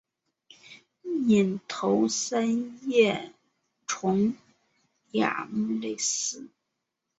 [1.27, 3.33] 隐头三叶
[3.85, 4.33] 虫
[5.11, 6.49] 亚目类似。